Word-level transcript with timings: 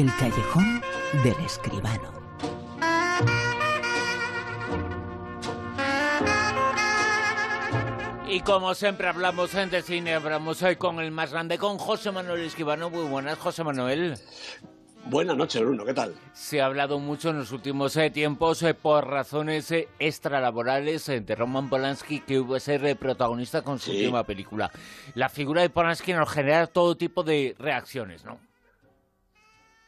El 0.00 0.10
callejón 0.16 0.80
del 1.22 1.44
escribano. 1.44 2.10
Y 8.26 8.40
como 8.40 8.74
siempre 8.74 9.08
hablamos 9.08 9.54
en 9.54 9.68
de 9.68 9.82
cine, 9.82 10.14
hablamos 10.14 10.62
hoy 10.62 10.76
con 10.76 11.00
el 11.00 11.10
más 11.10 11.32
grande, 11.32 11.58
con 11.58 11.76
José 11.76 12.12
Manuel 12.12 12.40
Escribano. 12.40 12.88
Muy 12.88 13.04
buenas, 13.08 13.38
José 13.38 13.62
Manuel. 13.62 14.14
Buenas 15.04 15.36
noches, 15.36 15.60
Bruno, 15.60 15.84
¿qué 15.84 15.92
tal? 15.92 16.14
Se 16.32 16.62
ha 16.62 16.64
hablado 16.64 16.98
mucho 16.98 17.28
en 17.28 17.36
los 17.36 17.52
últimos 17.52 17.94
eh, 17.96 18.08
tiempos 18.08 18.62
eh, 18.62 18.72
por 18.72 19.06
razones 19.06 19.70
eh, 19.70 19.86
extralaborales 19.98 21.04
de 21.04 21.34
Roman 21.34 21.68
Polanski 21.68 22.20
que 22.20 22.40
hubo 22.40 22.54
a 22.54 22.60
ser 22.60 22.96
protagonista 22.96 23.60
con 23.60 23.78
su 23.78 23.90
última 23.90 24.24
película. 24.24 24.70
La 25.14 25.28
figura 25.28 25.60
de 25.60 25.68
Polanski 25.68 26.14
nos 26.14 26.30
genera 26.30 26.68
todo 26.68 26.96
tipo 26.96 27.22
de 27.22 27.54
reacciones, 27.58 28.24
¿no? 28.24 28.49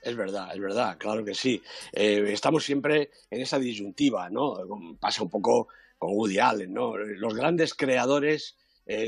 Es 0.02 0.16
verdad, 0.16 0.50
es 0.52 0.60
verdad, 0.60 0.98
claro 0.98 1.24
que 1.24 1.34
sí. 1.34 1.62
estamos 1.92 2.64
siempre 2.64 3.10
en 3.30 3.40
esa 3.40 3.58
disyuntiva, 3.58 4.28
¿no? 4.28 4.56
Pasa 4.98 5.22
un 5.22 5.30
poco 5.30 5.68
con 5.96 6.10
Woody 6.12 6.40
Allen, 6.40 6.74
¿no? 6.74 6.96
Los 6.96 7.34
grandes 7.34 7.74
creadores 7.74 8.56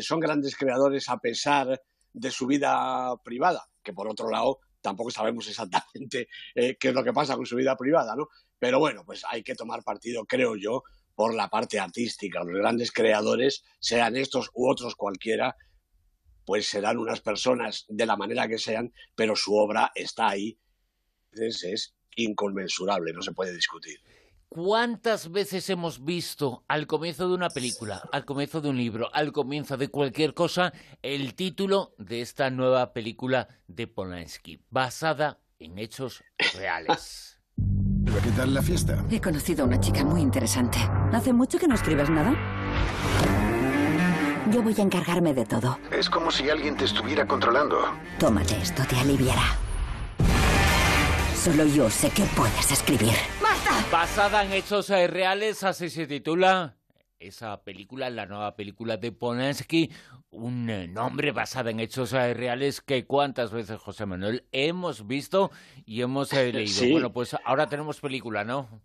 son 0.03 0.21
grandes 0.21 0.57
creadores 0.57 1.09
a 1.09 1.19
pesar 1.19 1.83
de 2.13 2.31
su 2.31 2.47
vida 2.47 3.13
privada, 3.25 3.67
que 3.83 3.93
por 3.93 4.09
otro 4.09 4.31
lado 4.31 4.61
tampoco 4.81 5.11
sabemos 5.11 5.49
exactamente 5.49 6.29
eh, 6.55 6.77
qué 6.79 6.89
es 6.89 6.95
lo 6.95 7.03
que 7.03 7.13
pasa 7.13 7.37
con 7.37 7.47
su 7.47 7.57
vida 7.57 7.77
privada, 7.77 8.15
¿no? 8.15 8.29
Pero 8.59 8.79
bueno, 8.79 9.03
pues 9.05 9.25
hay 9.29 9.43
que 9.43 9.55
tomar 9.55 9.83
partido, 9.83 10.25
creo 10.25 10.57
yo, 10.57 10.85
por 11.15 11.35
la 11.35 11.49
parte 11.49 11.81
artística. 11.81 12.45
Los 12.45 12.59
grandes 12.59 12.93
creadores, 12.93 13.65
sean 13.81 14.17
estos 14.17 14.51
u 14.55 14.71
otros 14.71 14.95
cualquiera, 14.95 15.57
pues 16.45 16.67
serán 16.69 16.99
unas 16.99 17.21
personas 17.21 17.87
de 17.89 18.07
la 18.07 18.17
manera 18.17 18.47
que 18.47 18.59
sean, 18.59 18.93
pero 19.15 19.35
su 19.35 19.55
obra 19.55 19.91
está 19.95 20.29
ahí. 20.29 20.59
Es 21.37 21.95
inconmensurable, 22.17 23.13
no 23.13 23.23
se 23.23 23.33
puede 23.33 23.55
discutir. 23.55 24.01
¿Cuántas 24.49 25.33
veces 25.33 25.69
hemos 25.69 26.05
visto 26.05 26.65
al 26.69 26.87
comienzo 26.87 27.29
de 27.29 27.35
una 27.35 27.51
película, 27.51 28.09
al 28.13 28.25
comienzo 28.25 28.61
de 28.61 28.69
un 28.69 28.77
libro, 28.77 29.13
al 29.13 29.33
comienzo 29.33 29.77
de 29.77 29.89
cualquier 29.89 30.33
cosa, 30.33 30.73
el 31.03 31.35
título 31.35 31.95
de 31.99 32.21
esta 32.21 32.51
nueva 32.51 32.93
película 32.93 33.49
de 33.67 33.89
Polanski, 33.89 34.61
basada 34.71 35.41
en 35.59 35.79
hechos 35.79 36.23
reales? 36.55 37.41
¿Qué 38.23 38.31
tal 38.37 38.55
la 38.55 38.63
fiesta? 38.63 39.05
He 39.11 39.21
conocido 39.21 39.65
a 39.65 39.67
una 39.67 39.81
chica 39.81 40.05
muy 40.05 40.21
interesante. 40.21 40.79
¿Hace 41.13 41.33
mucho 41.33 41.59
que 41.59 41.67
no 41.67 41.75
escribes 41.75 42.09
nada? 42.11 42.33
Yo 44.53 44.63
voy 44.63 44.75
a 44.79 44.83
encargarme 44.83 45.35
de 45.35 45.47
todo. 45.47 45.79
Es 45.91 46.09
como 46.09 46.31
si 46.31 46.49
alguien 46.49 46.77
te 46.77 46.85
estuviera 46.85 47.27
controlando. 47.27 47.79
Tómate 48.21 48.57
esto, 48.59 48.85
te 48.89 48.95
aliviará. 48.97 49.59
Solo 51.45 51.67
yo 51.67 51.91
sé 51.91 52.09
que 52.09 52.23
puedes 52.35 52.73
escribir. 52.73 53.13
¡Basta! 53.43 53.87
Basada 53.93 54.45
en 54.45 54.53
hechos 54.55 54.89
eh, 54.89 55.07
reales, 55.07 55.63
así 55.63 55.91
se 55.91 56.07
titula 56.07 56.79
esa 57.19 57.63
película, 57.63 58.09
la 58.09 58.25
nueva 58.25 58.57
película 58.57 58.97
de 58.97 59.13
Polanski, 59.13 59.93
un 60.31 60.71
eh, 60.71 60.89
nombre 60.89 61.33
basado 61.33 61.69
en 61.69 61.81
hechos 61.81 62.15
eh, 62.15 62.33
reales 62.33 62.81
que 62.81 63.05
cuántas 63.05 63.53
veces, 63.53 63.79
José 63.79 64.07
Manuel, 64.07 64.47
hemos 64.53 65.07
visto 65.07 65.51
y 65.85 66.01
hemos 66.01 66.33
leído. 66.33 66.89
Bueno, 66.91 67.13
pues 67.13 67.37
ahora 67.45 67.67
tenemos 67.67 68.01
película, 68.01 68.43
¿no? 68.45 68.81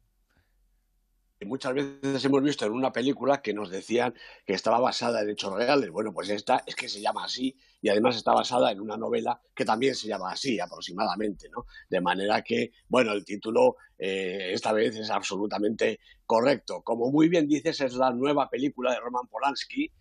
Muchas 1.46 1.74
veces 1.74 2.24
hemos 2.26 2.44
visto 2.44 2.66
en 2.66 2.74
una 2.74 2.92
película 2.92 3.42
que 3.42 3.54
nos 3.54 3.70
decían 3.70 4.14
que 4.46 4.54
estaba 4.54 4.80
basada 4.80 5.22
en 5.22 5.30
hechos 5.30 5.54
reales. 5.54 5.90
Bueno, 5.90 6.14
pues 6.14 6.30
esta 6.30 6.64
es 6.66 6.76
que 6.76 6.90
se 6.90 7.02
llama 7.02 7.24
así 7.24 7.56
y 7.82 7.90
además 7.90 8.18
está 8.18 8.34
basada 8.34 8.72
en 8.72 8.82
una 8.82 8.98
novela 8.98 9.42
que 9.56 9.64
también 9.64 9.96
se 9.96 10.08
llama 10.08 10.32
así 10.32 10.60
aproximadamente, 10.60 11.50
¿no? 11.50 11.66
De 11.90 12.02
manera 12.02 12.42
que, 12.42 12.72
bueno, 12.90 13.14
el 13.14 13.24
título 13.24 13.78
eh, 13.98 14.52
esta 14.54 14.74
vez 14.74 14.96
es 14.98 15.10
absolutamente 15.10 16.00
correcto. 16.26 16.82
Como 16.82 17.10
muy 17.10 17.30
bien 17.30 17.48
dices, 17.48 17.80
es 17.82 17.94
la 17.94 18.12
nueva 18.12 18.50
película 18.50 18.92
de 18.92 19.00
Roman 19.00 19.28
Polanski. 19.28 19.92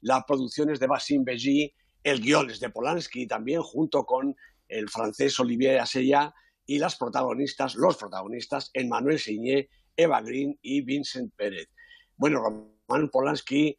La 0.00 0.24
producción 0.26 0.70
es 0.70 0.80
de 0.80 0.86
Bassim 0.86 1.24
Beji, 1.24 1.72
el 2.02 2.20
guion 2.20 2.50
es 2.50 2.60
de 2.60 2.70
Polanski 2.70 3.26
también, 3.26 3.62
junto 3.62 4.04
con 4.04 4.36
el 4.68 4.88
francés 4.88 5.38
Olivier 5.38 5.78
Assayas 5.78 6.32
y 6.66 6.78
las 6.78 6.96
protagonistas, 6.96 7.74
los 7.74 7.96
protagonistas, 7.96 8.70
Emmanuel 8.72 9.18
Signé 9.18 9.68
Eva 9.96 10.20
Green 10.22 10.58
y 10.62 10.80
Vincent 10.80 11.32
Pérez. 11.36 11.68
Bueno, 12.16 12.40
Roman 12.40 13.08
Polanski, 13.10 13.78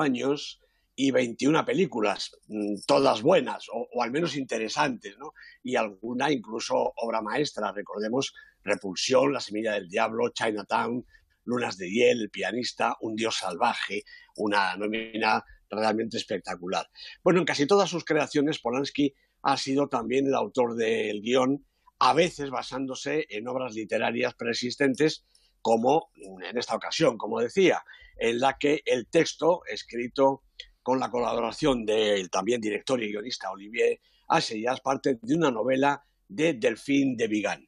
años 0.00 0.60
y 0.94 1.10
21 1.10 1.64
películas, 1.64 2.30
mm, 2.48 2.76
todas 2.86 3.22
buenas 3.22 3.66
o, 3.72 4.02
al 4.02 4.10
menos 4.10 4.36
interesantes, 4.36 5.16
¿no? 5.18 5.34
Y 5.62 5.76
alguna 5.76 6.30
incluso 6.30 6.92
obra 6.96 7.20
maestra, 7.20 7.72
recordemos 7.72 8.34
Repulsión, 8.62 9.32
La 9.32 9.40
Semilla 9.40 9.72
del 9.72 9.88
Diablo, 9.88 10.30
Chinatown, 10.30 11.04
Lunas 11.44 11.76
de 11.76 11.90
Hiel, 11.90 12.22
El 12.22 12.30
Pianista, 12.30 12.96
Un 13.00 13.16
Dios 13.16 13.38
Salvaje, 13.38 14.04
una 14.36 14.76
nómina 14.76 15.44
realmente 15.68 16.18
espectacular. 16.18 16.88
Bueno, 17.24 17.40
en 17.40 17.46
casi 17.46 17.66
todas 17.66 17.90
sus 17.90 18.04
creaciones 18.04 18.60
Polanski 18.60 19.14
ha 19.42 19.56
sido 19.56 19.88
también 19.88 20.26
el 20.26 20.34
autor 20.34 20.76
del 20.76 21.20
guion 21.20 21.64
a 22.04 22.14
veces 22.14 22.50
basándose 22.50 23.26
en 23.30 23.46
obras 23.46 23.74
literarias 23.74 24.34
preexistentes, 24.34 25.24
como 25.60 26.10
en 26.16 26.58
esta 26.58 26.74
ocasión, 26.74 27.16
como 27.16 27.38
decía, 27.38 27.84
en 28.18 28.40
la 28.40 28.58
que 28.58 28.82
el 28.84 29.06
texto, 29.06 29.62
escrito 29.70 30.42
con 30.82 30.98
la 30.98 31.12
colaboración 31.12 31.86
del 31.86 32.28
también 32.28 32.60
director 32.60 33.00
y 33.00 33.12
guionista 33.12 33.52
Olivier 33.52 34.00
Assayas, 34.26 34.80
parte 34.80 35.20
de 35.22 35.34
una 35.36 35.52
novela 35.52 36.04
de 36.26 36.54
Delphine 36.54 37.14
de 37.16 37.28
Vigan, 37.28 37.64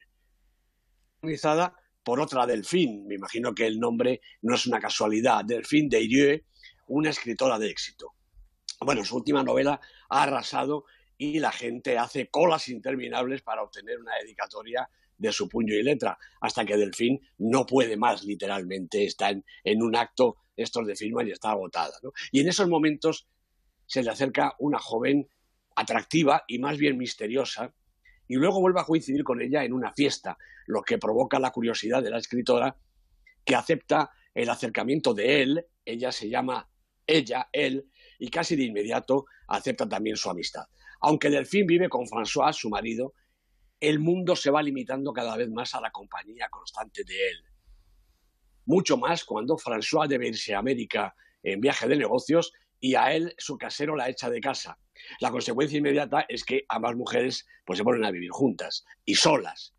organizada 1.21 1.73
por 2.03 2.19
otra 2.19 2.45
Delphine, 2.45 3.05
me 3.07 3.15
imagino 3.15 3.55
que 3.55 3.65
el 3.65 3.79
nombre 3.79 4.19
no 4.41 4.55
es 4.55 4.67
una 4.67 4.81
casualidad, 4.81 5.45
Delphine 5.45 5.87
Deirieux, 5.87 6.43
una 6.87 7.09
escritora 7.09 7.57
de 7.57 7.69
éxito. 7.69 8.15
Bueno, 8.81 9.05
su 9.05 9.15
última 9.15 9.43
novela 9.43 9.79
ha 10.09 10.23
arrasado 10.23 10.83
y 11.17 11.39
la 11.39 11.51
gente 11.51 11.97
hace 11.97 12.27
colas 12.29 12.67
interminables 12.69 13.41
para 13.41 13.63
obtener 13.63 13.99
una 13.99 14.15
dedicatoria 14.21 14.89
de 15.17 15.31
su 15.31 15.47
puño 15.47 15.73
y 15.73 15.83
letra, 15.83 16.17
hasta 16.41 16.65
que 16.65 16.77
Delfín 16.77 17.21
no 17.37 17.65
puede 17.65 17.95
más, 17.97 18.23
literalmente, 18.23 19.05
está 19.05 19.29
en, 19.29 19.81
un 19.81 19.95
acto, 19.95 20.37
estos 20.57 20.85
de 20.85 20.95
firma 20.95 21.23
y 21.23 21.31
está 21.31 21.51
agotada. 21.51 21.93
Y 22.31 22.41
en 22.41 22.49
esos 22.49 22.67
momentos 22.67 23.27
se 23.85 24.03
le 24.03 24.09
acerca 24.09 24.55
una 24.59 24.79
joven 24.79 25.27
atractiva 25.75 26.43
y 26.47 26.59
más 26.59 26.77
bien 26.77 26.97
misteriosa, 26.97 27.73
y 28.27 28.35
luego 28.35 28.59
vuelve 28.59 28.81
a 28.81 28.85
coincidir 28.85 29.23
con 29.23 29.41
ella 29.41 29.63
en 29.63 29.73
una 29.73 29.93
fiesta, 29.93 30.37
lo 30.65 30.81
que 30.81 30.97
provoca 30.97 31.39
la 31.39 31.51
curiosidad 31.51 32.01
de 32.01 32.09
la 32.09 32.17
escritora, 32.17 32.75
que 33.45 33.55
acepta 33.55 34.11
el 34.33 34.49
acercamiento 34.49 35.13
de 35.13 35.41
él, 35.41 35.65
ella 35.85 36.11
se 36.11 36.29
llama 36.29 36.67
ella, 37.07 37.47
él, 37.53 37.89
y 38.17 38.29
casi 38.29 38.55
de 38.55 38.63
inmediato 38.63 39.25
acepta 39.47 39.87
también 39.87 40.17
su 40.17 40.29
amistad. 40.29 40.65
Aunque 41.05 41.29
Delphine 41.29 41.67
vive 41.67 41.87
con 41.87 42.07
François, 42.07 42.51
su 42.51 42.67
marido, 42.67 43.13
el 43.79 43.99
mundo 43.99 44.35
se 44.35 44.49
va 44.49 44.63
limitando 44.63 45.13
cada 45.13 45.37
vez 45.37 45.51
más 45.51 45.75
a 45.75 45.81
la 45.81 45.91
compañía 45.91 46.49
constante 46.49 47.03
de 47.03 47.29
él. 47.29 47.43
Mucho 48.65 48.97
más 48.97 49.23
cuando 49.23 49.55
François 49.55 50.07
debe 50.07 50.29
irse 50.29 50.55
a 50.55 50.59
América 50.59 51.15
en 51.43 51.61
viaje 51.61 51.87
de 51.87 51.97
negocios 51.97 52.53
y 52.79 52.95
a 52.95 53.13
él 53.13 53.35
su 53.37 53.55
casero 53.55 53.95
la 53.95 54.09
echa 54.09 54.31
de 54.31 54.41
casa. 54.41 54.79
La 55.19 55.29
consecuencia 55.29 55.77
inmediata 55.77 56.25
es 56.27 56.43
que 56.43 56.65
ambas 56.69 56.95
mujeres 56.95 57.45
pues, 57.65 57.77
se 57.77 57.83
ponen 57.83 58.03
a 58.03 58.09
vivir 58.09 58.31
juntas 58.31 58.83
y 59.05 59.13
solas. 59.13 59.75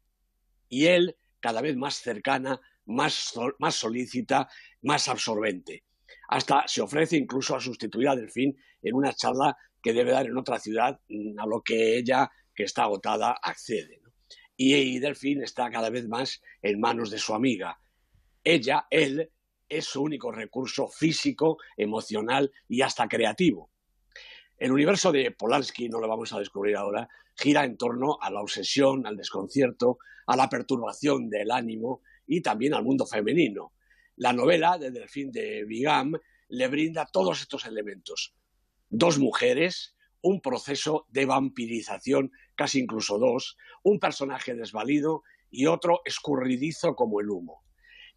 Y 0.68 0.86
él 0.86 1.16
cada 1.40 1.60
vez 1.60 1.76
más 1.76 1.96
cercana, 1.96 2.60
más, 2.84 3.34
más 3.58 3.74
solícita, 3.74 4.48
más 4.82 5.08
absorbente. 5.08 5.82
Hasta 6.28 6.68
se 6.68 6.82
ofrece 6.82 7.16
incluso 7.16 7.56
a 7.56 7.60
sustituir 7.60 8.10
a 8.10 8.14
Delfín 8.14 8.56
en 8.80 8.94
una 8.94 9.12
charla 9.12 9.56
que 9.86 9.92
debe 9.92 10.10
dar 10.10 10.26
en 10.26 10.36
otra 10.36 10.58
ciudad 10.58 10.98
mm, 11.08 11.38
a 11.38 11.46
lo 11.46 11.62
que 11.62 11.96
ella, 11.96 12.28
que 12.52 12.64
está 12.64 12.82
agotada, 12.82 13.38
accede. 13.40 14.02
Y, 14.56 14.98
Delfín 14.98 15.44
está 15.44 15.70
cada 15.70 15.90
vez 15.90 16.08
más 16.08 16.42
en 16.60 16.80
manos 16.80 17.08
de 17.08 17.18
su 17.18 17.34
amiga. 17.34 17.78
Ella, 18.42 18.88
él, 18.90 19.30
es 19.68 19.84
su 19.84 20.02
único 20.02 20.32
recurso 20.32 20.88
físico, 20.88 21.58
emocional 21.76 22.50
y 22.68 22.80
hasta 22.82 23.06
creativo. 23.06 23.70
El 24.58 24.72
universo 24.72 25.12
de 25.12 25.30
Polanski, 25.30 25.88
no 25.88 26.00
lo 26.00 26.08
vamos 26.08 26.32
a 26.32 26.40
descubrir 26.40 26.76
ahora, 26.76 27.08
gira 27.36 27.62
en 27.62 27.76
torno 27.76 28.18
a 28.20 28.28
la 28.28 28.40
obsesión, 28.40 29.06
al 29.06 29.16
desconcierto, 29.16 29.98
a 30.26 30.36
la 30.36 30.48
perturbación 30.48 31.30
del 31.30 31.52
ánimo 31.52 32.02
y 32.26 32.40
también 32.40 32.74
al 32.74 32.82
mundo 32.82 33.06
femenino. 33.06 33.74
La 34.16 34.32
novela 34.32 34.78
de 34.78 34.90
Delfín 34.90 35.30
de 35.30 35.64
Vigam 35.64 36.12
le 36.48 36.66
brinda 36.66 37.06
todos 37.06 37.40
estos 37.40 37.66
elementos 37.66 38.34
dos 38.88 39.18
mujeres, 39.18 39.94
un 40.20 40.40
proceso 40.40 41.06
de 41.10 41.26
vampirización, 41.26 42.32
casi 42.54 42.80
incluso 42.80 43.18
dos, 43.18 43.56
un 43.82 43.98
personaje 44.00 44.54
desvalido 44.54 45.22
y 45.50 45.66
otro 45.66 46.00
escurridizo 46.04 46.96
como 46.96 47.20
el 47.20 47.30
humo. 47.30 47.62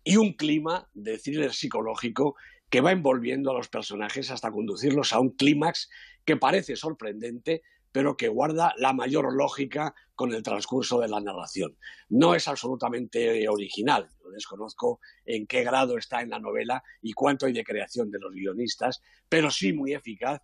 Y 0.04 0.18
un 0.18 0.34
clima 0.34 0.90
de 0.94 1.18
thriller 1.18 1.54
psicológico 1.54 2.36
que 2.70 2.82
va 2.82 2.92
envolviendo 2.92 3.52
a 3.52 3.54
los 3.54 3.68
personajes 3.68 4.32
hasta 4.32 4.52
conducirlos 4.52 5.14
a 5.14 5.20
un 5.20 5.32
clímax 5.32 5.90
que 6.26 6.38
parece 6.38 6.76
sorprendente, 6.76 7.64
pero 7.92 8.16
que 8.16 8.28
guarda 8.28 8.74
la 8.78 8.94
mayor 8.94 9.34
lógica 9.34 9.96
con 10.14 10.34
el 10.34 10.44
transcurso 10.44 11.00
de 11.00 11.08
la 11.08 11.20
narración. 11.20 11.76
No 12.10 12.36
es 12.36 12.48
absolutamente 12.48 13.48
original, 13.50 14.10
yo 14.24 14.30
desconozco 14.30 15.00
en 15.26 15.48
qué 15.48 15.64
grado 15.64 15.98
está 15.98 16.22
en 16.22 16.30
la 16.30 16.40
novela 16.40 16.84
y 17.02 17.14
cuánto 17.14 17.48
hay 17.48 17.54
de 17.54 17.64
creación 17.64 18.12
de 18.12 18.20
los 18.20 18.34
guionistas, 18.34 19.02
pero 19.28 19.50
sí 19.50 19.74
muy 19.74 19.94
eficaz 19.94 20.42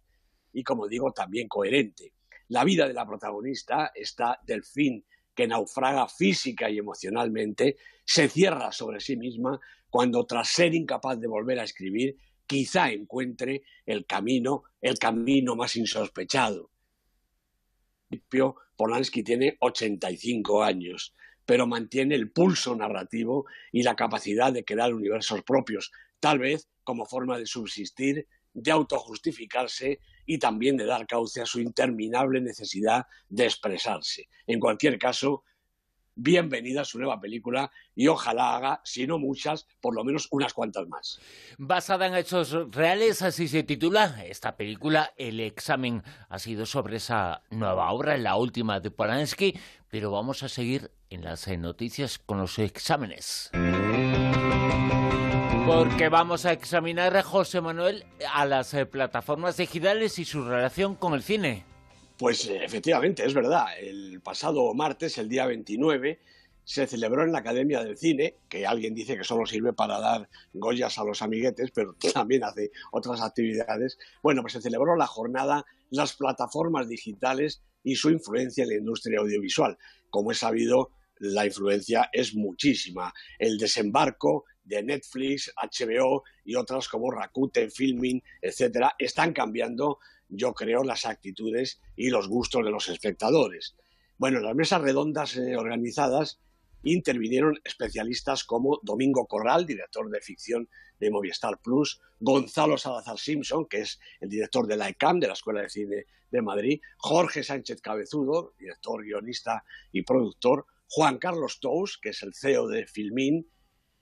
y, 0.55 0.63
como 0.63 0.87
digo, 0.87 1.11
también 1.11 1.47
coherente. 1.49 2.13
La 2.47 2.63
vida 2.63 2.87
de 2.87 2.93
la 2.93 3.05
protagonista, 3.05 3.91
esta 3.93 4.39
Delfín 4.45 5.05
que 5.35 5.47
naufraga 5.47 6.07
física 6.07 6.69
y 6.69 6.77
emocionalmente, 6.77 7.75
se 8.05 8.29
cierra 8.29 8.71
sobre 8.71 9.01
sí 9.01 9.17
misma 9.17 9.59
cuando, 9.89 10.25
tras 10.25 10.47
ser 10.47 10.73
incapaz 10.73 11.19
de 11.19 11.27
volver 11.27 11.59
a 11.59 11.65
escribir, 11.65 12.15
quizá 12.47 12.89
encuentre 12.89 13.63
el 13.85 14.05
camino, 14.05 14.63
el 14.79 14.97
camino 14.97 15.57
más 15.57 15.75
insospechado. 15.75 16.71
Polanski 18.77 19.23
tiene 19.23 19.57
85 19.59 20.63
años, 20.63 21.13
pero 21.45 21.67
mantiene 21.67 22.15
el 22.15 22.31
pulso 22.31 22.75
narrativo 22.75 23.45
y 23.73 23.83
la 23.83 23.95
capacidad 23.95 24.53
de 24.53 24.63
crear 24.63 24.93
universos 24.93 25.43
propios, 25.43 25.91
tal 26.21 26.39
vez 26.39 26.69
como 26.83 27.05
forma 27.05 27.37
de 27.37 27.45
subsistir, 27.45 28.27
de 28.53 28.71
autojustificarse 28.71 29.99
y 30.25 30.37
también 30.37 30.77
de 30.77 30.85
dar 30.85 31.07
cauce 31.07 31.41
a 31.41 31.45
su 31.45 31.59
interminable 31.59 32.41
necesidad 32.41 33.05
de 33.29 33.45
expresarse. 33.45 34.29
En 34.47 34.59
cualquier 34.59 34.97
caso, 34.97 35.43
bienvenida 36.15 36.81
a 36.81 36.85
su 36.85 36.97
nueva 36.97 37.19
película 37.19 37.71
y 37.93 38.07
ojalá 38.07 38.55
haga, 38.55 38.81
si 38.83 39.05
no 39.05 39.19
muchas, 39.19 39.67
por 39.81 39.93
lo 39.93 40.03
menos 40.03 40.27
unas 40.31 40.53
cuantas 40.53 40.87
más. 40.87 41.19
Basada 41.57 42.07
en 42.07 42.15
hechos 42.15 42.51
reales, 42.71 43.21
así 43.21 43.47
se 43.47 43.63
titula 43.63 44.23
esta 44.25 44.55
película. 44.55 45.13
El 45.17 45.39
examen 45.39 46.03
ha 46.29 46.39
sido 46.39 46.65
sobre 46.65 46.97
esa 46.97 47.43
nueva 47.49 47.91
obra, 47.91 48.17
la 48.17 48.35
última 48.35 48.79
de 48.79 48.91
Polanski, 48.91 49.59
pero 49.89 50.11
vamos 50.11 50.43
a 50.43 50.49
seguir 50.49 50.91
en 51.09 51.23
las 51.23 51.47
noticias 51.47 52.17
con 52.17 52.39
los 52.39 52.59
exámenes. 52.59 53.51
Porque 55.65 56.09
vamos 56.09 56.45
a 56.45 56.51
examinar, 56.51 57.17
a 57.17 57.23
José 57.23 57.59
Manuel, 57.59 58.05
a 58.31 58.45
las 58.45 58.71
eh, 58.75 58.85
plataformas 58.85 59.57
digitales 59.57 60.19
y 60.19 60.25
su 60.25 60.43
relación 60.43 60.93
con 60.93 61.15
el 61.15 61.23
cine. 61.23 61.65
Pues 62.19 62.47
eh, 62.47 62.63
efectivamente, 62.63 63.25
es 63.25 63.33
verdad. 63.33 63.65
El 63.79 64.21
pasado 64.21 64.71
martes, 64.75 65.17
el 65.17 65.27
día 65.27 65.47
29, 65.47 66.19
se 66.63 66.85
celebró 66.85 67.23
en 67.23 67.31
la 67.31 67.39
Academia 67.39 67.83
del 67.83 67.97
Cine, 67.97 68.35
que 68.47 68.67
alguien 68.67 68.93
dice 68.93 69.17
que 69.17 69.23
solo 69.23 69.47
sirve 69.47 69.73
para 69.73 69.99
dar 69.99 70.29
goyas 70.53 70.99
a 70.99 71.03
los 71.03 71.23
amiguetes, 71.23 71.71
pero 71.71 71.95
también 72.13 72.43
hace 72.43 72.69
otras 72.91 73.21
actividades. 73.23 73.97
Bueno, 74.21 74.43
pues 74.43 74.53
se 74.53 74.61
celebró 74.61 74.95
la 74.95 75.07
jornada 75.07 75.65
Las 75.89 76.15
plataformas 76.15 76.87
digitales 76.87 77.63
y 77.83 77.95
su 77.95 78.11
influencia 78.11 78.65
en 78.65 78.69
la 78.69 78.75
industria 78.75 79.19
audiovisual. 79.19 79.79
Como 80.11 80.31
es 80.31 80.37
sabido, 80.37 80.91
la 81.19 81.45
influencia 81.45 82.09
es 82.11 82.35
muchísima. 82.35 83.13
El 83.39 83.57
desembarco 83.57 84.45
de 84.63 84.83
Netflix, 84.83 85.53
HBO 85.55 86.23
y 86.43 86.55
otras 86.55 86.87
como 86.87 87.11
Rakuten, 87.11 87.71
Filming, 87.71 88.21
etcétera, 88.41 88.95
están 88.97 89.33
cambiando, 89.33 89.99
yo 90.27 90.53
creo, 90.53 90.83
las 90.83 91.05
actitudes 91.05 91.79
y 91.95 92.09
los 92.09 92.27
gustos 92.27 92.63
de 92.65 92.71
los 92.71 92.89
espectadores. 92.89 93.75
Bueno, 94.17 94.39
en 94.39 94.45
las 94.45 94.55
mesas 94.55 94.81
redondas 94.81 95.35
eh, 95.37 95.55
organizadas 95.55 96.39
intervinieron 96.83 97.59
especialistas 97.63 98.43
como 98.43 98.79
Domingo 98.83 99.25
Corral, 99.27 99.65
director 99.65 100.09
de 100.09 100.21
ficción 100.21 100.69
de 100.99 101.09
Movistar 101.09 101.59
Plus, 101.61 101.99
Gonzalo 102.19 102.77
Salazar 102.77 103.17
Simpson, 103.17 103.65
que 103.65 103.81
es 103.81 103.99
el 104.21 104.29
director 104.29 104.67
de 104.67 104.77
la 104.77 104.89
ECAM, 104.89 105.19
de 105.19 105.27
la 105.27 105.33
Escuela 105.33 105.61
de 105.61 105.69
Cine 105.69 106.05
de 106.31 106.41
Madrid, 106.41 106.79
Jorge 106.97 107.43
Sánchez 107.43 107.81
Cabezudo, 107.81 108.53
director, 108.57 109.03
guionista 109.03 109.63
y 109.91 110.03
productor, 110.03 110.65
Juan 110.87 111.17
Carlos 111.17 111.59
Tous, 111.59 111.97
que 112.01 112.09
es 112.09 112.23
el 112.23 112.33
CEO 112.33 112.67
de 112.67 112.87
Filmin, 112.87 113.47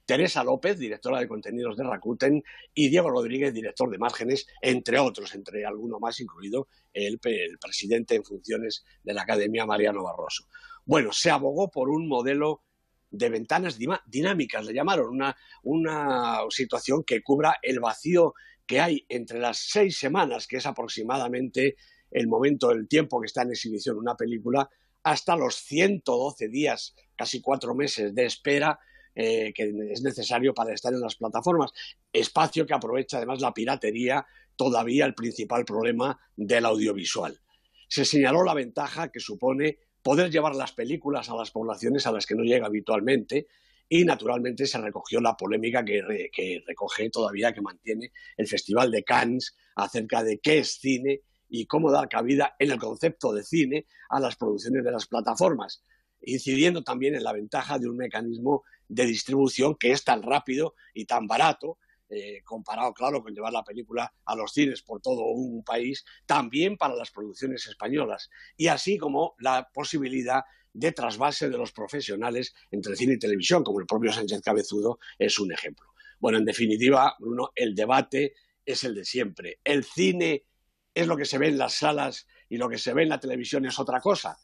Teresa 0.05 0.43
López, 0.43 0.77
directora 0.77 1.19
de 1.19 1.27
contenidos 1.27 1.77
de 1.77 1.83
Rakuten, 1.83 2.43
y 2.73 2.89
Diego 2.89 3.09
Rodríguez, 3.09 3.53
director 3.53 3.89
de 3.89 3.97
márgenes, 3.97 4.47
entre 4.61 4.99
otros, 4.99 5.33
entre 5.33 5.65
alguno 5.65 5.99
más, 5.99 6.19
incluido 6.19 6.67
el, 6.91 7.19
presidente 7.19 8.15
en 8.15 8.23
funciones 8.23 8.83
de 9.03 9.13
la 9.13 9.21
Academia, 9.21 9.65
Mariano 9.65 10.03
Barroso. 10.03 10.45
Bueno, 10.85 11.13
se 11.13 11.31
abogó 11.31 11.71
por 11.71 11.89
un 11.89 12.07
modelo 12.07 12.63
de 13.09 13.29
ventanas 13.29 13.77
dinámicas, 14.05 14.65
le 14.65 14.73
llamaron, 14.73 15.09
una, 15.09 15.37
una 15.61 16.39
situación 16.49 17.03
que 17.03 17.21
cubra 17.21 17.57
el 17.61 17.79
vacío 17.79 18.33
que 18.65 18.81
hay 18.81 19.05
entre 19.07 19.39
las 19.39 19.59
seis 19.69 19.97
semanas, 19.97 20.47
que 20.47 20.57
es 20.57 20.65
aproximadamente 20.65 21.75
el 22.11 22.27
momento, 22.27 22.71
el 22.71 22.87
tiempo 22.87 23.21
que 23.21 23.27
está 23.27 23.43
en 23.43 23.51
exhibición 23.51 23.97
una 23.97 24.15
película, 24.15 24.69
hasta 25.03 25.35
los 25.35 25.55
112 25.55 26.47
días, 26.47 26.95
casi 27.15 27.41
cuatro 27.41 27.75
meses 27.75 28.15
de 28.15 28.25
espera 28.25 28.79
eh, 29.15 29.53
que 29.53 29.71
es 29.91 30.01
necesario 30.01 30.55
para 30.55 30.73
estar 30.73 30.91
en 30.91 31.01
las 31.01 31.15
plataformas. 31.15 31.71
Espacio 32.11 32.65
que 32.65 32.73
aprovecha 32.73 33.17
además 33.17 33.41
la 33.41 33.53
piratería, 33.53 34.25
todavía 34.55 35.05
el 35.05 35.13
principal 35.13 35.65
problema 35.65 36.19
del 36.35 36.65
audiovisual. 36.65 37.39
Se 37.87 38.05
señaló 38.05 38.43
la 38.43 38.55
ventaja 38.55 39.11
que 39.11 39.19
supone 39.19 39.77
poder 40.01 40.31
llevar 40.31 40.55
las 40.55 40.71
películas 40.71 41.29
a 41.29 41.35
las 41.35 41.51
poblaciones 41.51 42.07
a 42.07 42.11
las 42.11 42.25
que 42.25 42.33
no 42.33 42.43
llega 42.43 42.65
habitualmente 42.65 43.47
y 43.87 44.03
naturalmente 44.03 44.65
se 44.65 44.79
recogió 44.79 45.21
la 45.21 45.37
polémica 45.37 45.85
que, 45.85 46.29
que 46.33 46.63
recoge 46.65 47.11
todavía, 47.11 47.53
que 47.53 47.61
mantiene 47.61 48.11
el 48.35 48.47
Festival 48.47 48.89
de 48.89 49.03
Cannes 49.03 49.55
acerca 49.75 50.23
de 50.23 50.39
qué 50.39 50.59
es 50.59 50.79
cine 50.79 51.21
y 51.55 51.67
cómo 51.67 51.91
dar 51.91 52.09
cabida 52.09 52.55
en 52.57 52.71
el 52.71 52.79
concepto 52.79 53.31
de 53.31 53.43
cine 53.43 53.85
a 54.09 54.19
las 54.19 54.35
producciones 54.35 54.83
de 54.83 54.91
las 54.91 55.05
plataformas, 55.05 55.83
incidiendo 56.19 56.83
también 56.83 57.13
en 57.13 57.23
la 57.23 57.31
ventaja 57.31 57.77
de 57.77 57.87
un 57.87 57.95
mecanismo 57.95 58.63
de 58.87 59.05
distribución 59.05 59.75
que 59.75 59.91
es 59.91 60.03
tan 60.03 60.23
rápido 60.23 60.73
y 60.95 61.05
tan 61.05 61.27
barato, 61.27 61.77
eh, 62.09 62.41
comparado, 62.43 62.91
claro, 62.95 63.21
con 63.21 63.35
llevar 63.35 63.53
la 63.53 63.63
película 63.63 64.11
a 64.25 64.35
los 64.35 64.51
cines 64.51 64.81
por 64.81 64.99
todo 64.99 65.25
un 65.25 65.63
país, 65.63 66.03
también 66.25 66.75
para 66.75 66.95
las 66.95 67.11
producciones 67.11 67.67
españolas, 67.67 68.31
y 68.57 68.65
así 68.65 68.97
como 68.97 69.35
la 69.37 69.69
posibilidad 69.71 70.41
de 70.73 70.91
trasvase 70.91 71.51
de 71.51 71.57
los 71.59 71.71
profesionales 71.71 72.55
entre 72.71 72.95
cine 72.95 73.13
y 73.13 73.19
televisión, 73.19 73.63
como 73.63 73.79
el 73.79 73.85
propio 73.85 74.11
Sánchez 74.11 74.41
Cabezudo 74.41 74.97
es 75.19 75.37
un 75.37 75.51
ejemplo. 75.51 75.85
Bueno, 76.19 76.39
en 76.39 76.45
definitiva, 76.45 77.15
Bruno, 77.19 77.51
el 77.53 77.75
debate 77.75 78.33
es 78.65 78.83
el 78.83 78.95
de 78.95 79.05
siempre. 79.05 79.59
El 79.63 79.83
cine 79.83 80.45
es 80.93 81.07
lo 81.07 81.17
que 81.17 81.25
se 81.25 81.37
ve 81.37 81.47
en 81.47 81.57
las 81.57 81.73
salas 81.73 82.27
y 82.49 82.57
lo 82.57 82.69
que 82.69 82.77
se 82.77 82.93
ve 82.93 83.03
en 83.03 83.09
la 83.09 83.19
televisión 83.19 83.65
es 83.65 83.79
otra 83.79 83.99
cosa. 83.99 84.37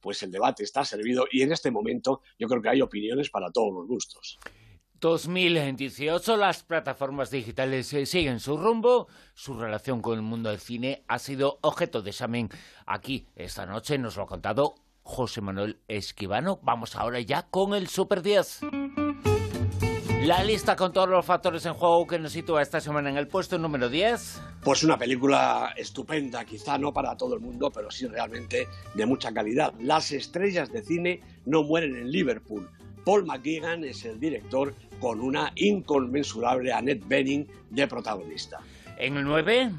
Pues 0.00 0.22
el 0.22 0.30
debate 0.30 0.64
está 0.64 0.84
servido 0.84 1.26
y 1.30 1.42
en 1.42 1.52
este 1.52 1.70
momento 1.70 2.22
yo 2.38 2.48
creo 2.48 2.62
que 2.62 2.70
hay 2.70 2.80
opiniones 2.80 3.30
para 3.30 3.50
todos 3.50 3.72
los 3.74 3.86
gustos. 3.86 4.38
2018 5.00 6.36
las 6.36 6.62
plataformas 6.62 7.30
digitales 7.30 7.92
eh, 7.94 8.04
siguen 8.04 8.38
su 8.38 8.58
rumbo, 8.58 9.08
su 9.34 9.58
relación 9.58 10.02
con 10.02 10.14
el 10.18 10.22
mundo 10.22 10.50
del 10.50 10.58
cine 10.58 11.04
ha 11.08 11.18
sido 11.18 11.58
objeto 11.62 12.02
de 12.02 12.10
examen 12.10 12.50
aquí 12.86 13.26
esta 13.34 13.64
noche, 13.64 13.96
nos 13.96 14.16
lo 14.16 14.24
ha 14.24 14.26
contado 14.26 14.74
José 15.02 15.40
Manuel 15.40 15.80
Esquivano. 15.88 16.60
Vamos 16.62 16.96
ahora 16.96 17.20
ya 17.20 17.48
con 17.48 17.74
el 17.74 17.88
Super 17.88 18.22
10. 18.22 18.60
La 20.22 20.44
lista 20.44 20.76
con 20.76 20.92
todos 20.92 21.08
los 21.08 21.24
factores 21.24 21.64
en 21.64 21.72
juego 21.72 22.06
que 22.06 22.18
nos 22.18 22.32
sitúa 22.32 22.60
esta 22.60 22.80
semana 22.80 23.08
en 23.08 23.16
el 23.16 23.26
puesto 23.26 23.58
número 23.58 23.88
10. 23.88 24.40
Pues 24.62 24.84
una 24.84 24.98
película 24.98 25.72
estupenda, 25.74 26.44
quizá 26.44 26.76
no 26.76 26.92
para 26.92 27.16
todo 27.16 27.34
el 27.34 27.40
mundo, 27.40 27.70
pero 27.70 27.90
sí 27.90 28.06
realmente 28.06 28.68
de 28.94 29.06
mucha 29.06 29.32
calidad. 29.32 29.72
Las 29.80 30.12
estrellas 30.12 30.70
de 30.70 30.82
cine 30.82 31.22
no 31.46 31.62
mueren 31.62 31.96
en 31.96 32.10
Liverpool. 32.10 32.68
Paul 33.06 33.24
McGuigan 33.24 33.84
es 33.84 34.04
el 34.04 34.20
director 34.20 34.74
con 35.00 35.22
una 35.22 35.52
inconmensurable 35.54 36.74
Annette 36.74 37.08
Bening 37.08 37.46
de 37.70 37.88
protagonista. 37.88 38.60
En 38.98 39.16
el 39.16 39.24
9. 39.24 39.72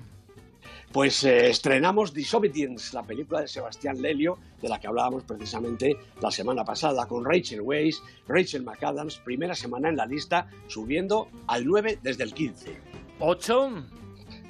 Pues 0.92 1.24
eh, 1.26 1.52
estrenamos 1.52 2.12
Disobedience, 2.12 2.94
la 2.96 3.04
película 3.04 3.42
de 3.42 3.48
Sebastián 3.48 4.02
Lelio, 4.02 4.40
de 4.62 4.68
la 4.68 4.80
que 4.80 4.88
hablábamos 4.88 5.24
precisamente 5.24 5.96
la 6.20 6.32
semana 6.32 6.66
pasada, 6.66 7.08
con 7.08 7.24
Rachel 7.24 7.62
Weisz, 7.62 8.02
Rachel 8.28 8.64
McAdams, 8.64 9.20
primera 9.20 9.54
semana 9.54 9.90
en 9.90 9.96
la 9.96 10.08
lista, 10.08 10.50
subiendo 10.68 11.30
al 11.46 11.66
9 11.66 12.00
desde 12.02 12.24
el 12.24 12.34
15. 12.34 12.76
8. 13.20 14.01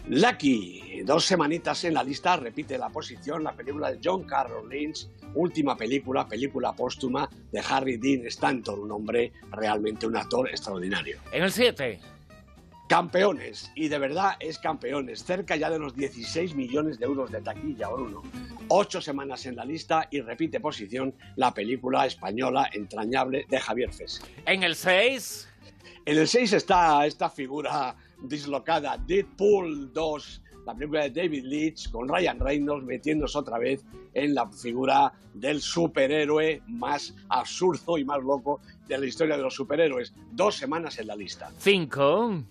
Lucky, 0.08 1.03
dos 1.05 1.25
semanitas 1.25 1.84
en 1.84 1.93
la 1.93 2.03
lista, 2.03 2.36
repite 2.36 2.77
la 2.77 2.89
posición 2.89 3.43
la 3.43 3.53
película 3.53 3.91
de 3.91 4.00
John 4.03 4.24
Carroll 4.24 4.67
Lynch, 4.67 5.08
última 5.36 5.77
película, 5.77 6.27
película 6.27 6.74
póstuma 6.74 7.29
de 7.51 7.60
Harry 7.60 7.98
Dean 7.98 8.25
Stanton, 8.25 8.79
un 8.79 8.91
hombre 8.91 9.31
realmente 9.51 10.08
un 10.08 10.17
actor 10.17 10.50
extraordinario. 10.50 11.20
En 11.31 11.43
el 11.43 11.51
7. 11.51 12.00
Campeones, 12.89 13.72
y 13.75 13.88
de 13.88 14.00
verdad 14.00 14.34
es 14.39 14.58
campeones, 14.58 15.24
cerca 15.24 15.55
ya 15.55 15.70
de 15.70 15.79
los 15.79 15.96
16 15.96 16.55
millones 16.55 17.00
de 17.00 17.05
euros 17.05 17.31
de 17.31 17.41
taquilla, 17.41 17.88
Bruno. 17.88 18.22
Ocho 18.67 19.00
semanas 19.00 19.46
en 19.46 19.55
la 19.55 19.63
lista 19.63 20.10
y 20.12 20.20
repite 20.20 20.60
posición 20.60 21.13
la 21.38 21.53
película 21.53 22.05
española 22.05 22.70
entrañable 22.74 23.46
de 23.50 23.60
Javier 23.62 23.93
Fes. 23.93 24.22
En 24.46 24.63
el 24.63 24.75
6. 24.75 25.48
En 26.03 26.17
el 26.17 26.27
6 26.27 26.53
está 26.53 27.05
esta 27.05 27.29
figura 27.29 27.96
dislocada, 28.22 28.98
Deadpool 28.98 29.92
2, 29.94 30.44
la 30.66 30.75
película 30.75 31.04
de 31.04 31.10
David 31.10 31.44
Leitch 31.46 31.92
con 31.92 32.08
Ryan 32.08 32.40
Reynolds 32.40 32.86
metiéndose 32.86 33.38
otra 33.38 33.58
vez 33.58 33.84
en 34.13 34.34
la 34.34 34.50
figura 34.50 35.12
del 35.34 35.62
superhéroe 35.62 36.62
más 36.68 37.16
absurdo 37.30 37.98
y 37.98 38.06
más 38.06 38.22
loco 38.22 38.60
de 38.88 38.98
la 38.98 39.06
historia 39.06 39.38
de 39.38 39.44
los 39.44 39.56
superhéroes. 39.56 40.13
Dos 40.32 40.56
semanas 40.56 41.00
en 41.00 41.08
la 41.08 41.16
lista. 41.16 41.51
Cinco. 41.58 42.44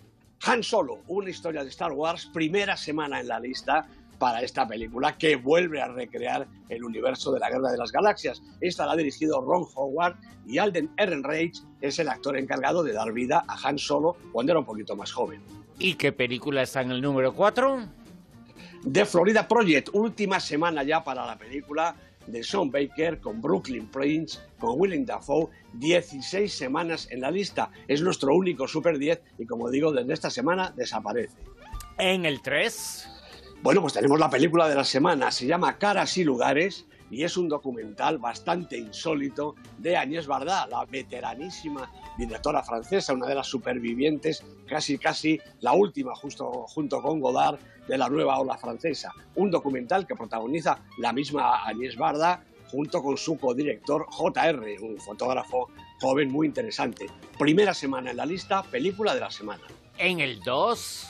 Han 0.42 0.62
Solo, 0.62 1.00
una 1.08 1.28
historia 1.28 1.62
de 1.62 1.68
Star 1.68 1.92
Wars, 1.92 2.30
primera 2.32 2.76
semana 2.76 3.20
en 3.20 3.28
la 3.28 3.38
lista 3.38 3.86
para 4.20 4.42
esta 4.42 4.68
película 4.68 5.16
que 5.16 5.36
vuelve 5.36 5.80
a 5.80 5.88
recrear 5.88 6.46
el 6.68 6.84
universo 6.84 7.32
de 7.32 7.40
la 7.40 7.48
Guerra 7.48 7.72
de 7.72 7.78
las 7.78 7.90
Galaxias. 7.90 8.42
Esta 8.60 8.84
la 8.84 8.92
ha 8.92 8.96
dirigido 8.96 9.40
Ron 9.40 9.64
Howard 9.74 10.16
y 10.46 10.58
Alden 10.58 10.90
Ehrenreich 10.98 11.56
es 11.80 11.98
el 11.98 12.08
actor 12.10 12.36
encargado 12.36 12.82
de 12.82 12.92
dar 12.92 13.12
vida 13.12 13.42
a 13.48 13.66
Han 13.66 13.78
Solo 13.78 14.16
cuando 14.30 14.52
era 14.52 14.60
un 14.60 14.66
poquito 14.66 14.94
más 14.94 15.10
joven. 15.10 15.40
¿Y 15.78 15.94
qué 15.94 16.12
película 16.12 16.60
está 16.60 16.82
en 16.82 16.90
el 16.90 17.00
número 17.00 17.34
4? 17.34 17.88
The 18.92 19.06
Florida 19.06 19.48
Project, 19.48 19.88
última 19.94 20.38
semana 20.38 20.82
ya 20.82 21.02
para 21.02 21.24
la 21.24 21.38
película 21.38 21.96
de 22.26 22.44
Sean 22.44 22.70
Baker 22.70 23.20
con 23.20 23.40
Brooklyn 23.40 23.86
Prince, 23.86 24.38
con 24.58 24.78
Willem 24.78 25.06
Dafoe, 25.06 25.48
16 25.72 26.52
semanas 26.52 27.08
en 27.10 27.22
la 27.22 27.30
lista. 27.30 27.70
Es 27.88 28.02
nuestro 28.02 28.34
único 28.34 28.68
Super 28.68 28.98
10 28.98 29.22
y 29.38 29.46
como 29.46 29.70
digo, 29.70 29.92
desde 29.92 30.12
esta 30.12 30.28
semana 30.28 30.74
desaparece. 30.76 31.38
En 31.96 32.26
el 32.26 32.42
3. 32.42 33.09
Bueno, 33.62 33.82
pues 33.82 33.92
tenemos 33.92 34.18
la 34.18 34.30
película 34.30 34.66
de 34.70 34.74
la 34.74 34.84
semana, 34.84 35.30
se 35.30 35.46
llama 35.46 35.76
Caras 35.76 36.16
y 36.16 36.24
Lugares 36.24 36.86
y 37.10 37.24
es 37.24 37.36
un 37.36 37.46
documental 37.46 38.16
bastante 38.16 38.78
insólito 38.78 39.54
de 39.76 39.98
Agnès 39.98 40.26
Varda, 40.26 40.66
la 40.66 40.86
veteranísima 40.86 41.92
directora 42.16 42.62
francesa, 42.62 43.12
una 43.12 43.26
de 43.26 43.34
las 43.34 43.46
supervivientes, 43.46 44.42
casi 44.66 44.96
casi 44.96 45.38
la 45.60 45.74
última 45.74 46.14
justo 46.14 46.50
junto 46.68 47.02
con 47.02 47.20
Godard 47.20 47.58
de 47.86 47.98
la 47.98 48.08
nueva 48.08 48.38
ola 48.38 48.56
francesa. 48.56 49.12
Un 49.34 49.50
documental 49.50 50.06
que 50.06 50.16
protagoniza 50.16 50.78
la 50.96 51.12
misma 51.12 51.62
Agnès 51.66 51.98
Varda 51.98 52.42
junto 52.70 53.02
con 53.02 53.18
su 53.18 53.36
codirector 53.38 54.06
JR, 54.08 54.64
un 54.80 54.98
fotógrafo 54.98 55.68
joven 56.00 56.32
muy 56.32 56.46
interesante. 56.46 57.08
Primera 57.38 57.74
semana 57.74 58.12
en 58.12 58.16
la 58.16 58.24
lista, 58.24 58.62
película 58.62 59.12
de 59.12 59.20
la 59.20 59.30
semana. 59.30 59.64
En 59.98 60.20
el 60.20 60.40
2. 60.40 61.09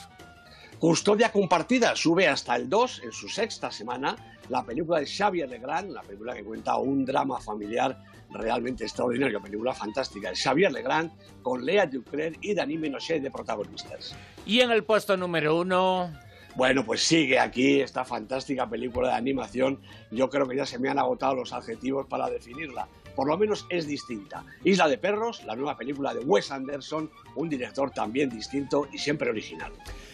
Custodia 0.81 1.31
compartida 1.31 1.95
sube 1.95 2.27
hasta 2.27 2.55
el 2.55 2.67
2 2.67 3.01
en 3.03 3.11
su 3.11 3.29
sexta 3.29 3.69
semana. 3.69 4.15
La 4.49 4.65
película 4.65 4.99
de 4.99 5.05
Xavier 5.05 5.47
Legrand, 5.47 5.91
la 5.91 6.01
película 6.01 6.33
que 6.33 6.43
cuenta 6.43 6.75
un 6.77 7.05
drama 7.05 7.39
familiar 7.39 8.03
realmente 8.31 8.85
extraordinario, 8.85 9.39
película 9.39 9.75
fantástica. 9.75 10.31
Xavier 10.33 10.71
Legrand 10.71 11.11
con 11.43 11.63
Lea 11.63 11.85
Ducrer 11.85 12.33
y 12.41 12.55
Dani 12.55 12.79
Menochet 12.79 13.21
de 13.21 13.29
protagonistas. 13.29 14.15
Y 14.43 14.61
en 14.61 14.71
el 14.71 14.83
puesto 14.83 15.15
número 15.15 15.55
1. 15.59 16.13
Bueno, 16.55 16.83
pues 16.83 17.03
sigue 17.03 17.37
aquí 17.37 17.79
esta 17.79 18.03
fantástica 18.03 18.67
película 18.67 19.09
de 19.09 19.13
animación. 19.13 19.79
Yo 20.09 20.31
creo 20.31 20.47
que 20.47 20.55
ya 20.55 20.65
se 20.65 20.79
me 20.79 20.89
han 20.89 20.97
agotado 20.97 21.35
los 21.35 21.53
adjetivos 21.53 22.07
para 22.07 22.27
definirla. 22.27 22.87
Por 23.15 23.27
lo 23.27 23.37
menos 23.37 23.67
es 23.69 23.85
distinta. 23.85 24.43
Isla 24.63 24.87
de 24.87 24.97
Perros, 24.97 25.43
la 25.45 25.55
nueva 25.55 25.77
película 25.77 26.15
de 26.15 26.21
Wes 26.21 26.49
Anderson, 26.49 27.11
un 27.35 27.49
director 27.49 27.91
también 27.91 28.31
distinto 28.31 28.87
y 28.91 28.97
siempre 28.97 29.29
original. 29.29 29.71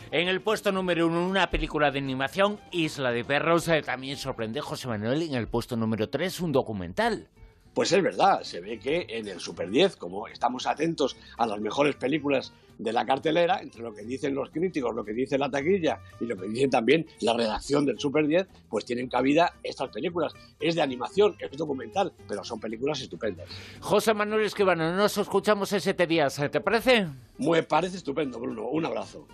En 0.10 0.30
el 0.30 0.40
puesto 0.40 0.72
número 0.72 1.08
uno, 1.08 1.28
una 1.28 1.50
película 1.50 1.92
de 1.92 2.00
animación, 2.00 2.60
Isla 2.72 3.12
de 3.12 3.26
Perros. 3.26 3.68
Eh, 3.68 3.82
también 3.82 4.16
sorprende 4.16 4.62
José 4.62 4.88
Manuel. 4.88 5.22
En 5.22 5.34
el 5.34 5.50
puesto 5.50 5.76
número 5.76 6.10
tres, 6.10 6.40
un 6.40 6.54
documental. 6.54 7.28
Pues 7.74 7.92
es 7.92 8.02
verdad, 8.02 8.42
se 8.42 8.62
ve 8.62 8.80
que 8.80 9.06
en 9.10 9.28
el 9.28 9.40
Super 9.40 9.70
10, 9.70 9.98
como 9.98 10.28
estamos 10.28 10.66
atentos 10.66 11.18
a 11.38 11.46
las 11.46 11.60
mejores 11.60 11.96
películas 11.96 12.54
de 12.80 12.94
la 12.94 13.06
cartelera, 13.06 13.60
entre 13.62 13.82
lo 13.82 13.94
que 13.94 14.04
dicen 14.04 14.34
los 14.34 14.50
críticos, 14.50 14.96
lo 14.96 15.04
que 15.04 15.12
dice 15.12 15.38
la 15.38 15.52
taquilla 15.52 16.00
y 16.20 16.26
lo 16.26 16.38
que 16.38 16.48
dice 16.48 16.70
también 16.70 17.06
la 17.20 17.34
redacción 17.34 17.86
del 17.86 18.00
Super 18.00 18.26
10, 18.26 18.48
pues 18.70 18.86
tienen 18.86 19.10
cabida 19.10 19.54
estas 19.62 19.90
películas. 19.90 20.34
Es 20.60 20.74
de 20.74 20.82
animación, 20.82 21.36
es 21.38 21.52
documental, 21.58 22.14
pero 22.28 22.44
son 22.44 22.60
películas 22.62 23.02
estupendas. 23.02 23.48
José 23.82 24.14
Manuel 24.14 24.46
Esquivano, 24.46 24.96
nos 24.96 25.18
escuchamos 25.18 25.72
ese 25.74 25.94
días, 25.94 26.42
¿te 26.50 26.62
parece? 26.62 27.08
Me 27.38 27.62
parece 27.62 27.98
estupendo, 27.98 28.40
Bruno. 28.40 28.70
Un 28.70 28.86
abrazo. 28.86 29.28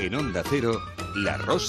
En 0.00 0.14
Onda 0.14 0.42
Cero, 0.48 0.80
La 1.14 1.36
Rosa 1.36 1.68